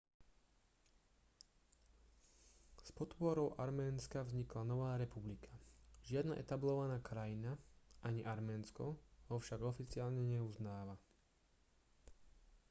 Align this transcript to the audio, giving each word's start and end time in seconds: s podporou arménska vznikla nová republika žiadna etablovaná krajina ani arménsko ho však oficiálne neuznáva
s 2.83 2.91
podporou 2.91 3.55
arménska 3.59 4.23
vznikla 4.23 4.63
nová 4.63 4.97
republika 4.97 5.59
žiadna 6.01 6.39
etablovaná 6.39 6.99
krajina 6.99 7.57
ani 8.09 8.25
arménsko 8.33 8.85
ho 9.31 9.35
však 9.39 9.61
oficiálne 9.73 10.23
neuznáva 10.33 10.95